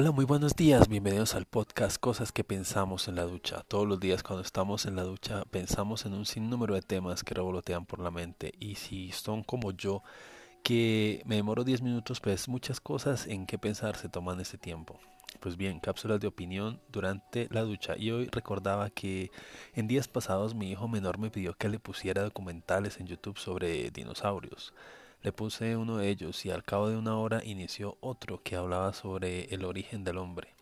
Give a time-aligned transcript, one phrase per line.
[0.00, 3.64] Hola, muy buenos días, bienvenidos al podcast Cosas que pensamos en la ducha.
[3.66, 7.34] Todos los días cuando estamos en la ducha pensamos en un sinnúmero de temas que
[7.34, 10.04] revolotean por la mente y si son como yo,
[10.62, 15.00] que me demoro 10 minutos, pues muchas cosas en qué pensar se toman ese tiempo.
[15.40, 19.32] Pues bien, cápsulas de opinión durante la ducha y hoy recordaba que
[19.74, 23.90] en días pasados mi hijo menor me pidió que le pusiera documentales en YouTube sobre
[23.90, 24.72] dinosaurios.
[25.22, 28.92] Le puse uno de ellos y al cabo de una hora inició otro que hablaba
[28.92, 30.54] sobre el origen del hombre,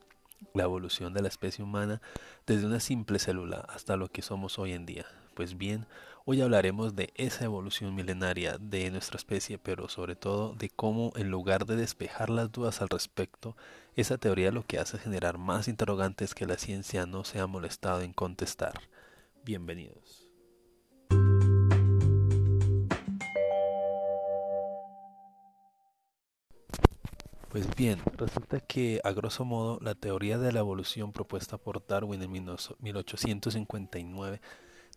[0.54, 2.00] la evolución de la especie humana
[2.46, 5.04] desde una simple célula hasta lo que somos hoy en día.
[5.34, 5.86] Pues bien,
[6.24, 11.30] hoy hablaremos de esa evolución milenaria de nuestra especie, pero sobre todo de cómo en
[11.30, 13.54] lugar de despejar las dudas al respecto,
[13.94, 17.46] esa teoría lo que hace es generar más interrogantes que la ciencia no se ha
[17.46, 18.80] molestado en contestar.
[19.44, 20.25] Bienvenidos.
[27.48, 32.20] Pues bien, resulta que a grosso modo la teoría de la evolución propuesta por Darwin
[32.20, 34.40] en 1859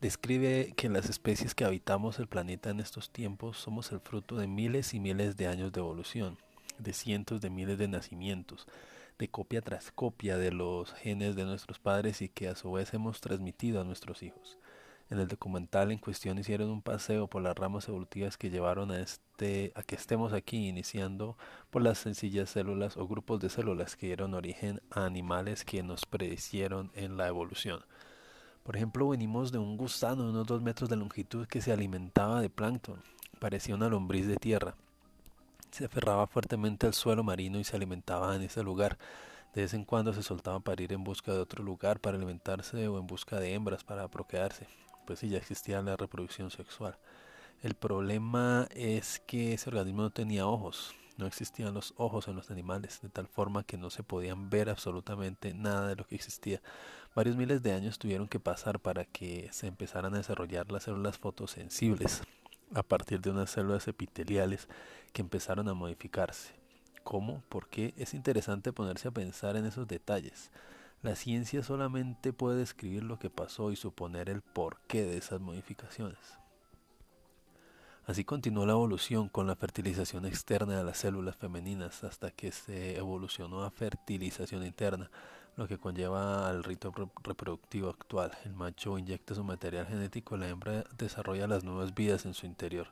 [0.02, 4.48] describe que las especies que habitamos el planeta en estos tiempos somos el fruto de
[4.48, 6.38] miles y miles de años de evolución,
[6.80, 8.68] de cientos de miles de nacimientos,
[9.20, 12.94] de copia tras copia de los genes de nuestros padres y que a su vez
[12.94, 14.58] hemos transmitido a nuestros hijos.
[15.10, 19.00] En el documental en cuestión hicieron un paseo por las ramas evolutivas que llevaron a,
[19.00, 21.36] este, a que estemos aquí, iniciando
[21.72, 26.06] por las sencillas células o grupos de células que dieron origen a animales que nos
[26.06, 27.84] predicieron en la evolución.
[28.62, 32.40] Por ejemplo, venimos de un gusano de unos dos metros de longitud que se alimentaba
[32.40, 33.02] de plancton,
[33.40, 34.76] parecía una lombriz de tierra.
[35.72, 39.00] Se aferraba fuertemente al suelo marino y se alimentaba en ese lugar.
[39.56, 42.88] De vez en cuando se soltaba para ir en busca de otro lugar para alimentarse
[42.88, 44.68] o en busca de hembras para procrearse
[45.10, 46.96] pues sí, ya existía la reproducción sexual.
[47.64, 52.52] El problema es que ese organismo no tenía ojos, no existían los ojos en los
[52.52, 56.62] animales, de tal forma que no se podían ver absolutamente nada de lo que existía.
[57.16, 61.18] Varios miles de años tuvieron que pasar para que se empezaran a desarrollar las células
[61.18, 62.22] fotosensibles
[62.76, 64.68] a partir de unas células epiteliales
[65.12, 66.54] que empezaron a modificarse.
[67.04, 67.42] ¿Cómo?
[67.50, 67.96] ¿Por qué?
[67.98, 70.52] Es interesante ponerse a pensar en esos detalles.
[71.02, 76.20] La ciencia solamente puede describir lo que pasó y suponer el porqué de esas modificaciones.
[78.06, 82.98] Así continuó la evolución con la fertilización externa de las células femeninas hasta que se
[82.98, 85.10] evolucionó a fertilización interna,
[85.56, 86.92] lo que conlleva al rito
[87.24, 88.32] reproductivo actual.
[88.44, 92.46] El macho inyecta su material genético y la hembra desarrolla las nuevas vidas en su
[92.46, 92.88] interior,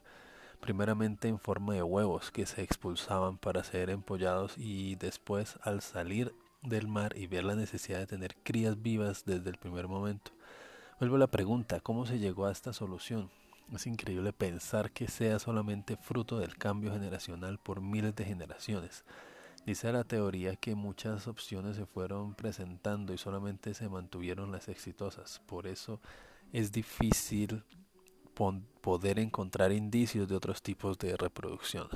[0.61, 6.33] primeramente en forma de huevos que se expulsaban para ser empollados y después al salir
[6.69, 10.31] del mar y ver la necesidad de tener crías vivas desde el primer momento.
[10.99, 13.29] Vuelvo a la pregunta, ¿cómo se llegó a esta solución?
[13.73, 19.03] Es increíble pensar que sea solamente fruto del cambio generacional por miles de generaciones.
[19.65, 25.41] Dice la teoría que muchas opciones se fueron presentando y solamente se mantuvieron las exitosas.
[25.45, 25.99] Por eso
[26.53, 27.63] es difícil
[28.81, 31.89] poder encontrar indicios de otros tipos de reproducción.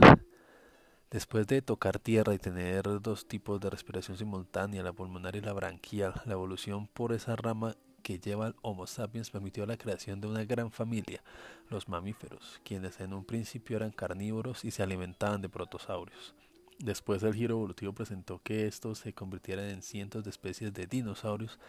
[1.12, 5.52] Después de tocar tierra y tener dos tipos de respiración simultánea, la pulmonar y la
[5.52, 10.28] branquial, la evolución por esa rama que lleva al Homo sapiens permitió la creación de
[10.28, 11.22] una gran familia,
[11.70, 16.34] los mamíferos, quienes en un principio eran carnívoros y se alimentaban de protosaurios.
[16.80, 21.60] Después el giro evolutivo presentó que estos se convirtieran en cientos de especies de dinosaurios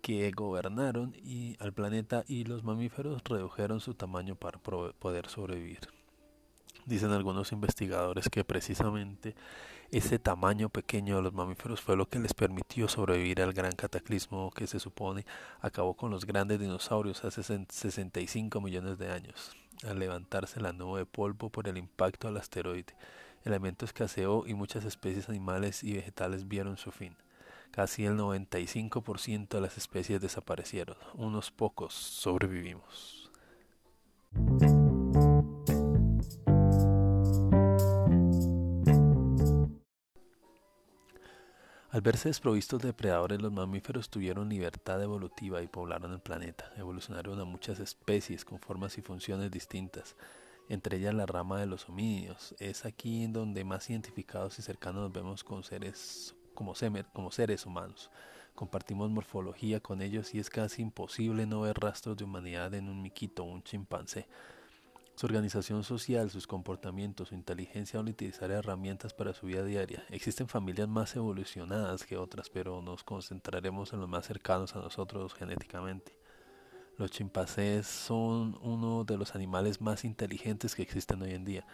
[0.00, 5.80] que gobernaron y al planeta y los mamíferos redujeron su tamaño para poder sobrevivir.
[6.86, 9.34] Dicen algunos investigadores que precisamente
[9.90, 14.52] ese tamaño pequeño de los mamíferos fue lo que les permitió sobrevivir al gran cataclismo
[14.52, 15.26] que se supone
[15.60, 21.06] acabó con los grandes dinosaurios hace 65 millones de años, al levantarse la nube de
[21.06, 22.94] polvo por el impacto del asteroide.
[23.44, 27.16] El elemento escaseó y muchas especies animales y vegetales vieron su fin.
[27.72, 33.30] Casi el 95% de las especies desaparecieron, unos pocos sobrevivimos.
[41.96, 46.70] Al verse desprovistos de depredadores, los mamíferos tuvieron libertad evolutiva y poblaron el planeta.
[46.76, 50.14] Evolucionaron a muchas especies con formas y funciones distintas,
[50.68, 52.54] entre ellas la rama de los homínidos.
[52.58, 56.74] Es aquí en donde más identificados y cercanos nos vemos con seres como,
[57.14, 58.10] como seres humanos.
[58.54, 63.00] Compartimos morfología con ellos y es casi imposible no ver rastros de humanidad en un
[63.00, 64.26] miquito o un chimpancé.
[65.16, 70.04] Su organización social, sus comportamientos, su inteligencia al utilizar herramientas para su vida diaria.
[70.10, 75.32] Existen familias más evolucionadas que otras, pero nos concentraremos en los más cercanos a nosotros
[75.32, 76.12] genéticamente.
[76.98, 81.66] Los chimpancés son uno de los animales más inteligentes que existen hoy en día.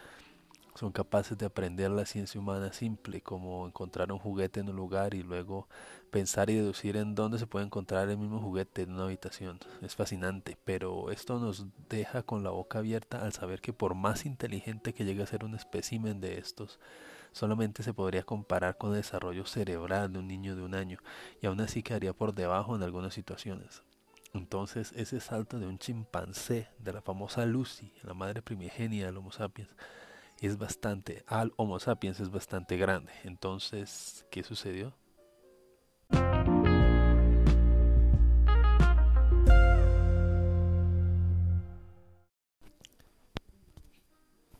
[0.75, 5.15] Son capaces de aprender la ciencia humana simple, como encontrar un juguete en un lugar
[5.15, 5.69] y luego
[6.11, 9.61] pensar y deducir en dónde se puede encontrar el mismo juguete en una habitación.
[9.83, 14.25] Es fascinante, pero esto nos deja con la boca abierta al saber que por más
[14.25, 16.79] inteligente que llegue a ser un espécimen de estos,
[17.33, 20.99] solamente se podría comparar con el desarrollo cerebral de un niño de un año
[21.41, 23.83] y aún así quedaría por debajo en algunas situaciones.
[24.35, 29.31] Entonces ese salto de un chimpancé, de la famosa Lucy, la madre primigenia del Homo
[29.31, 29.69] sapiens,
[30.43, 33.13] es bastante, al Homo sapiens es bastante grande.
[33.25, 34.93] Entonces, ¿qué sucedió?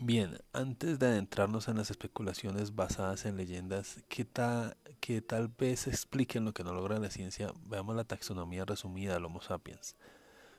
[0.05, 4.27] Bien, antes de adentrarnos en las especulaciones basadas en leyendas que,
[5.01, 9.25] que tal vez expliquen lo que no logra la ciencia, veamos la taxonomía resumida del
[9.25, 9.97] Homo sapiens.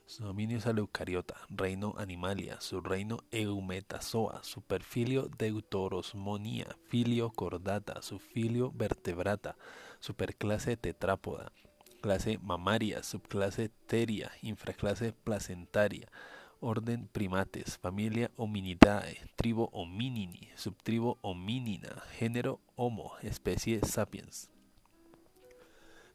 [0.06, 9.56] Su dominio es eucariota, reino Animalia, su reino Eumetazoa, superfilio Deutorosmonia, filio Cordata, filio Vertebrata,
[10.00, 11.52] superclase Tetrápoda,
[12.02, 16.10] clase Mamaria, subclase Teria, infraclase Placentaria,
[16.60, 24.53] orden Primates, familia Hominidae, tribu Hominini, subtribu Hominina, género Homo, especie Sapiens.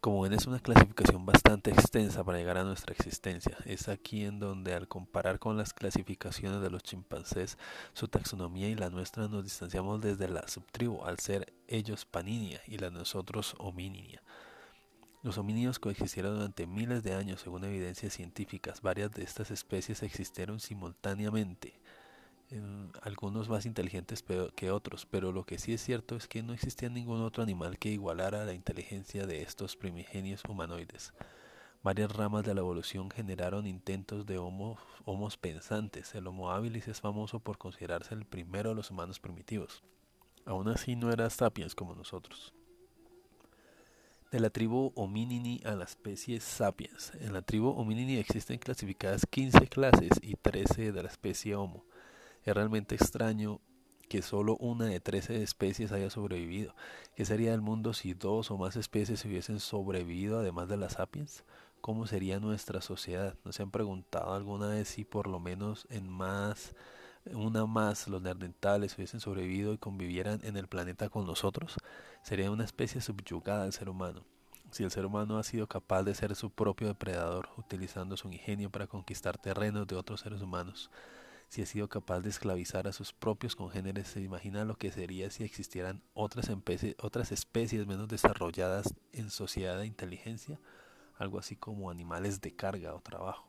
[0.00, 3.56] Como ven es una clasificación bastante extensa para llegar a nuestra existencia.
[3.64, 7.58] Es aquí en donde al comparar con las clasificaciones de los chimpancés,
[7.94, 12.78] su taxonomía y la nuestra nos distanciamos desde la subtribu al ser ellos paninia y
[12.78, 14.22] la nosotros homininia.
[15.24, 18.82] Los homínidos coexistieron durante miles de años según evidencias científicas.
[18.82, 21.80] Varias de estas especies existieron simultáneamente
[23.02, 24.24] algunos más inteligentes
[24.56, 27.78] que otros, pero lo que sí es cierto es que no existía ningún otro animal
[27.78, 31.12] que igualara la inteligencia de estos primigenios humanoides.
[31.82, 36.14] Varias ramas de la evolución generaron intentos de homo, homos pensantes.
[36.14, 39.82] El Homo habilis es famoso por considerarse el primero de los humanos primitivos.
[40.44, 42.52] Aún así no era sapiens como nosotros.
[44.32, 47.12] De la tribu Hominini a la especie Sapiens.
[47.20, 51.84] En la tribu Hominini existen clasificadas 15 clases y 13 de la especie Homo.
[52.48, 53.60] Es realmente extraño
[54.08, 56.74] que solo una de 13 especies haya sobrevivido.
[57.14, 61.44] ¿Qué sería el mundo si dos o más especies hubiesen sobrevivido además de las sapiens?
[61.82, 63.34] ¿Cómo sería nuestra sociedad?
[63.44, 66.74] ¿No se han preguntado alguna vez si por lo menos en más
[67.34, 71.76] una más los neandertales hubiesen sobrevivido y convivieran en el planeta con nosotros?
[72.22, 74.24] Sería una especie subyugada al ser humano.
[74.70, 78.70] Si el ser humano ha sido capaz de ser su propio depredador, utilizando su ingenio
[78.70, 80.90] para conquistar terrenos de otros seres humanos,
[81.48, 85.30] si ha sido capaz de esclavizar a sus propios congéneres, se imagina lo que sería
[85.30, 86.50] si existieran otras,
[86.98, 90.60] otras especies menos desarrolladas en sociedad de inteligencia,
[91.16, 93.48] algo así como animales de carga o trabajo.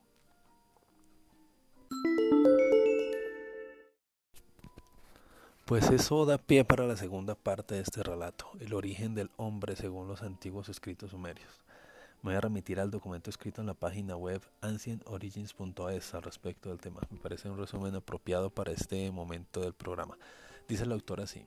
[5.66, 9.75] Pues eso da pie para la segunda parte de este relato, el origen del hombre
[9.75, 11.62] según los antiguos escritos sumerios.
[12.21, 16.80] Me voy a remitir al documento escrito en la página web ancientorigins.es al respecto del
[16.80, 17.00] tema.
[17.10, 20.18] Me parece un resumen apropiado para este momento del programa.
[20.68, 21.45] Dice el autor así.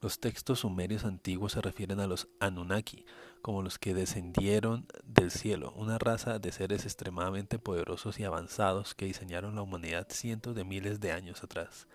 [0.00, 3.06] Los textos sumerios antiguos se refieren a los Anunnaki,
[3.42, 9.04] como los que descendieron del cielo, una raza de seres extremadamente poderosos y avanzados que
[9.04, 11.86] diseñaron la humanidad cientos de miles de años atrás.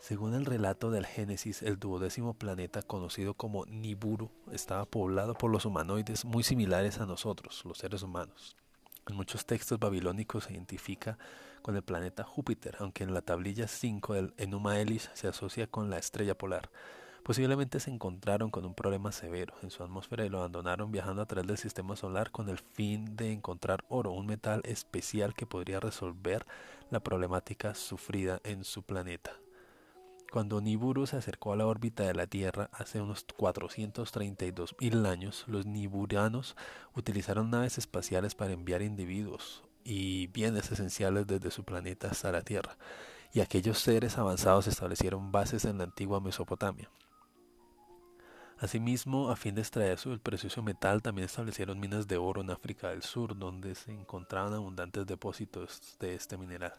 [0.00, 5.64] Según el relato del Génesis, el duodécimo planeta conocido como Niburu estaba poblado por los
[5.64, 8.56] humanoides muy similares a nosotros, los seres humanos.
[9.08, 11.18] En muchos textos babilónicos se identifica
[11.62, 15.90] con el planeta Júpiter, aunque en la tablilla 5 del Enuma Elish se asocia con
[15.90, 16.70] la estrella polar.
[17.24, 21.26] Posiblemente se encontraron con un problema severo en su atmósfera y lo abandonaron viajando a
[21.26, 25.80] través del sistema solar con el fin de encontrar oro, un metal especial que podría
[25.80, 26.46] resolver
[26.90, 29.32] la problemática sufrida en su planeta.
[30.30, 35.44] Cuando Niburu se acercó a la órbita de la Tierra hace unos 432 mil años,
[35.46, 36.54] los niburanos
[36.94, 42.76] utilizaron naves espaciales para enviar individuos y bienes esenciales desde su planeta hasta la Tierra,
[43.32, 46.90] y aquellos seres avanzados establecieron bases en la antigua Mesopotamia.
[48.58, 52.90] Asimismo, a fin de extraer su precioso metal, también establecieron minas de oro en África
[52.90, 56.74] del Sur, donde se encontraban abundantes depósitos de este mineral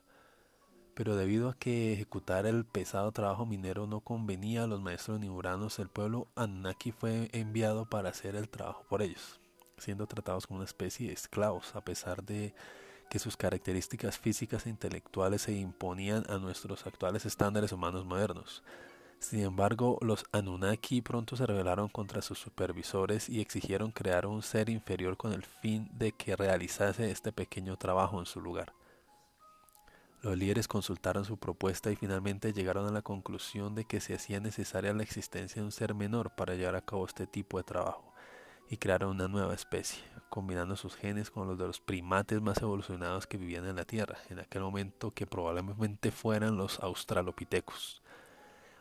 [0.99, 5.79] pero debido a que ejecutar el pesado trabajo minero no convenía a los maestros niburanos,
[5.79, 9.39] el pueblo Anunnaki fue enviado para hacer el trabajo por ellos,
[9.77, 12.53] siendo tratados como una especie de esclavos, a pesar de
[13.09, 18.61] que sus características físicas e intelectuales se imponían a nuestros actuales estándares humanos modernos.
[19.19, 24.69] Sin embargo, los Anunnaki pronto se rebelaron contra sus supervisores y exigieron crear un ser
[24.69, 28.73] inferior con el fin de que realizase este pequeño trabajo en su lugar.
[30.21, 34.41] Los líderes consultaron su propuesta y finalmente llegaron a la conclusión de que se hacía
[34.41, 38.13] necesaria la existencia de un ser menor para llevar a cabo este tipo de trabajo
[38.69, 43.27] y crearon una nueva especie, combinando sus genes con los de los primates más evolucionados
[43.27, 48.01] que vivían en la Tierra, en aquel momento que probablemente fueran los australopithecus.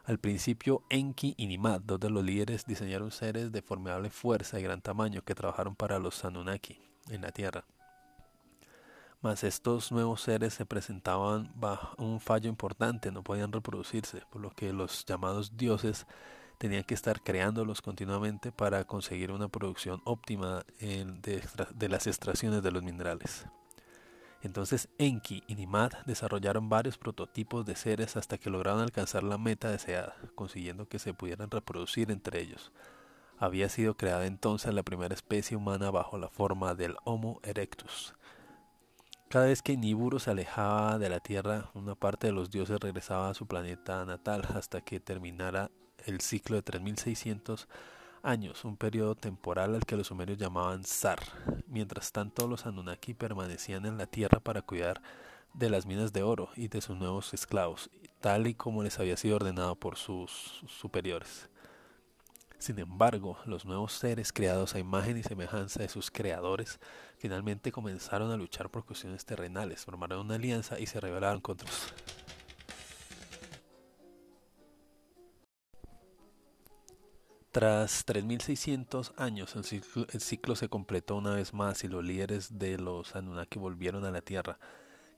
[0.04, 4.62] Al principio, Enki y Nimad, dos de los líderes, diseñaron seres de formidable fuerza y
[4.64, 6.78] gran tamaño que trabajaron para los Anunnaki
[7.10, 7.64] en la Tierra.
[9.20, 14.50] Mas estos nuevos seres se presentaban bajo un fallo importante, no podían reproducirse, por lo
[14.50, 16.06] que los llamados dioses
[16.58, 21.42] tenían que estar creándolos continuamente para conseguir una producción óptima de,
[21.74, 23.46] de las extracciones de los minerales.
[24.40, 29.70] Entonces Enki y Nimad desarrollaron varios prototipos de seres hasta que lograron alcanzar la meta
[29.70, 32.70] deseada, consiguiendo que se pudieran reproducir entre ellos.
[33.36, 38.14] Había sido creada entonces la primera especie humana bajo la forma del Homo erectus.
[39.28, 43.28] Cada vez que Niburu se alejaba de la Tierra, una parte de los dioses regresaba
[43.28, 45.70] a su planeta natal hasta que terminara
[46.06, 47.68] el ciclo de 3600
[48.22, 51.18] años, un periodo temporal al que los sumerios llamaban Sar.
[51.66, 55.02] Mientras tanto, los Anunnaki permanecían en la tierra para cuidar
[55.52, 59.18] de las minas de oro y de sus nuevos esclavos, tal y como les había
[59.18, 61.50] sido ordenado por sus superiores.
[62.58, 66.80] Sin embargo, los nuevos seres creados a imagen y semejanza de sus creadores
[67.16, 71.94] finalmente comenzaron a luchar por cuestiones terrenales, formaron una alianza y se rebelaron contra los
[77.52, 82.58] Tras 3.600 años, el ciclo, el ciclo, se completó una vez más y los líderes
[82.58, 84.58] de los Anunnaki volvieron a la Tierra,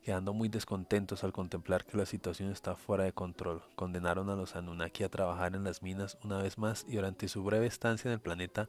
[0.03, 3.63] quedando muy descontentos al contemplar que la situación está fuera de control.
[3.77, 7.45] Condenaron a los Anunnaki a trabajar en las minas una vez más y durante su
[7.45, 8.69] breve estancia en el planeta,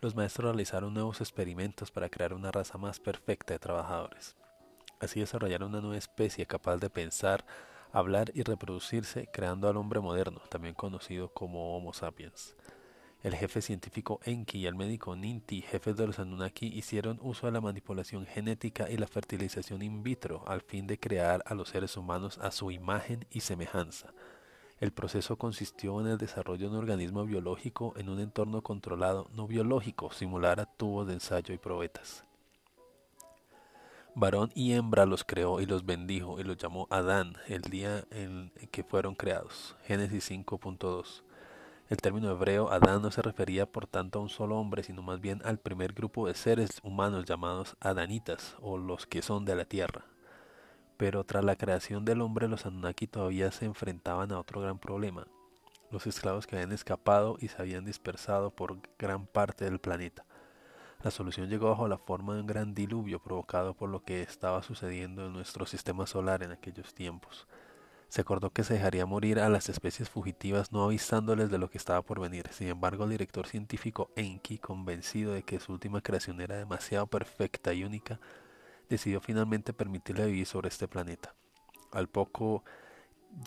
[0.00, 4.36] los maestros realizaron nuevos experimentos para crear una raza más perfecta de trabajadores.
[5.00, 7.44] Así desarrollaron una nueva especie capaz de pensar,
[7.92, 12.56] hablar y reproducirse, creando al hombre moderno, también conocido como Homo sapiens.
[13.22, 17.52] El jefe científico Enki y el médico Ninti, jefes de los Anunnaki, hicieron uso de
[17.52, 21.96] la manipulación genética y la fertilización in vitro al fin de crear a los seres
[21.96, 24.12] humanos a su imagen y semejanza.
[24.80, 29.46] El proceso consistió en el desarrollo de un organismo biológico en un entorno controlado no
[29.46, 32.24] biológico, similar a tubos de ensayo y probetas.
[34.16, 38.50] Varón y hembra los creó y los bendijo y los llamó Adán el día en
[38.72, 39.76] que fueron creados.
[39.84, 41.22] Génesis 5.2
[41.92, 45.20] el término hebreo Adán no se refería por tanto a un solo hombre, sino más
[45.20, 49.66] bien al primer grupo de seres humanos llamados Adanitas, o los que son de la
[49.66, 50.06] tierra.
[50.96, 55.26] Pero tras la creación del hombre, los Anunnaki todavía se enfrentaban a otro gran problema.
[55.90, 60.24] Los esclavos que habían escapado y se habían dispersado por gran parte del planeta.
[61.02, 64.62] La solución llegó bajo la forma de un gran diluvio provocado por lo que estaba
[64.62, 67.46] sucediendo en nuestro sistema solar en aquellos tiempos.
[68.12, 71.78] Se acordó que se dejaría morir a las especies fugitivas no avisándoles de lo que
[71.78, 72.46] estaba por venir.
[72.52, 77.72] Sin embargo, el director científico Enki, convencido de que su última creación era demasiado perfecta
[77.72, 78.20] y única,
[78.90, 81.34] decidió finalmente permitirle vivir sobre este planeta.
[81.90, 82.64] Al poco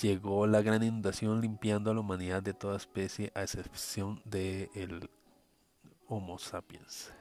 [0.02, 5.12] llegó la gran inundación limpiando a la humanidad de toda especie a excepción de el
[6.08, 7.14] Homo sapiens.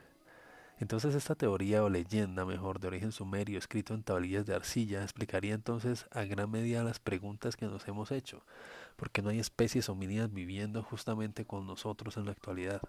[0.80, 5.54] Entonces esta teoría o leyenda, mejor, de origen sumerio, escrito en tablillas de arcilla, explicaría
[5.54, 8.44] entonces a gran medida las preguntas que nos hemos hecho,
[8.96, 12.82] porque no hay especies homínidas viviendo justamente con nosotros en la actualidad.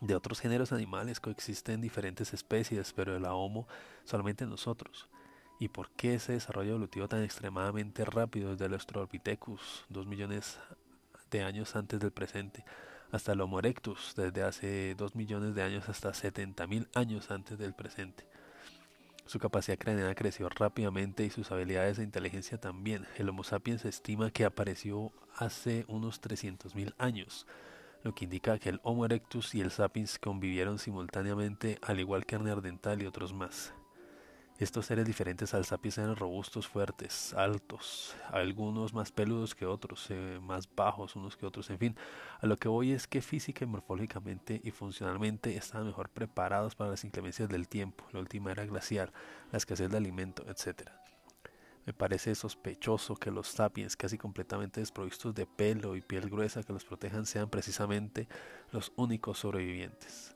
[0.00, 3.68] De otros géneros animales coexisten diferentes especies, pero de la Homo
[4.04, 5.08] solamente nosotros.
[5.60, 10.58] ¿Y por qué ese desarrollo evolutivo tan extremadamente rápido desde el Australopithecus, dos millones
[11.30, 12.64] de años antes del presente,
[13.10, 17.74] hasta el Homo erectus, desde hace 2 millones de años hasta 70.000 años antes del
[17.74, 18.24] presente.
[19.26, 23.06] Su capacidad craneana creció rápidamente y sus habilidades de inteligencia también.
[23.16, 27.46] El Homo sapiens se estima que apareció hace unos 300.000 años,
[28.02, 32.36] lo que indica que el Homo erectus y el sapiens convivieron simultáneamente, al igual que
[32.36, 33.74] el Neandertal y otros más.
[34.58, 40.40] Estos seres diferentes al sapiens eran robustos, fuertes, altos, algunos más peludos que otros, eh,
[40.42, 41.96] más bajos unos que otros, en fin.
[42.40, 46.90] A lo que voy es que física y morfológicamente y funcionalmente estaban mejor preparados para
[46.90, 49.12] las inclemencias del tiempo, la última era glacial,
[49.52, 50.90] la escasez de alimento, etc.
[51.86, 56.72] Me parece sospechoso que los sapiens, casi completamente desprovistos de pelo y piel gruesa que
[56.72, 58.26] los protejan, sean precisamente
[58.72, 60.34] los únicos sobrevivientes.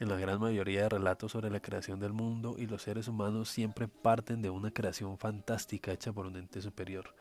[0.00, 3.48] En la gran mayoría de relatos sobre la creación del mundo y los seres humanos
[3.48, 7.16] siempre parten de una creación fantástica hecha por un ente superior,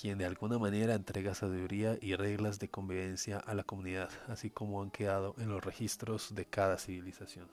[0.00, 4.80] quien de alguna manera entrega sabiduría y reglas de convivencia a la comunidad, así como
[4.80, 7.46] han quedado en los registros de cada civilización.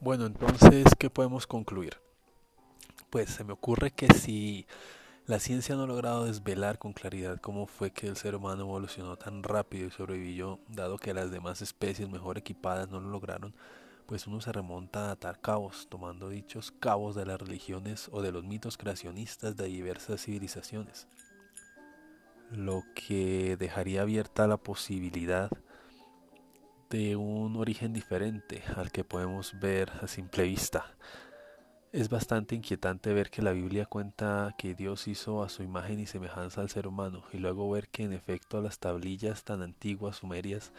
[0.00, 1.98] Bueno, entonces, ¿qué podemos concluir?
[3.16, 4.66] Pues se me ocurre que si
[5.24, 9.16] la ciencia no ha logrado desvelar con claridad cómo fue que el ser humano evolucionó
[9.16, 13.54] tan rápido y sobrevivió, dado que las demás especies mejor equipadas no lo lograron,
[14.04, 18.32] pues uno se remonta a atar cabos, tomando dichos cabos de las religiones o de
[18.32, 21.08] los mitos creacionistas de diversas civilizaciones,
[22.50, 25.50] lo que dejaría abierta la posibilidad
[26.90, 30.94] de un origen diferente al que podemos ver a simple vista.
[31.96, 36.04] Es bastante inquietante ver que la Biblia cuenta que Dios hizo a su imagen y
[36.04, 40.72] semejanza al ser humano y luego ver que en efecto las tablillas tan antiguas sumerias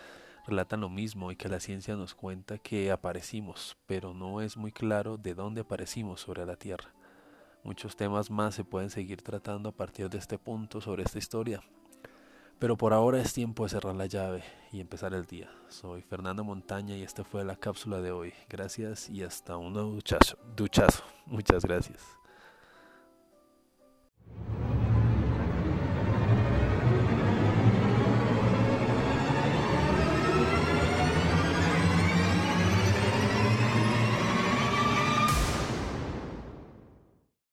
[0.46, 4.72] relatan lo mismo y que la ciencia nos cuenta que aparecimos, pero no es muy
[4.72, 6.94] claro de dónde aparecimos sobre la Tierra.
[7.64, 11.64] Muchos temas más se pueden seguir tratando a partir de este punto sobre esta historia,
[12.60, 15.50] pero por ahora es tiempo de cerrar la llave y empezar el día.
[15.70, 18.34] Soy Fernando Montaña y esta fue la cápsula de hoy.
[18.50, 20.38] Gracias y hasta un duchazo.
[20.56, 21.04] duchazo.
[21.26, 22.02] Muchas gracias.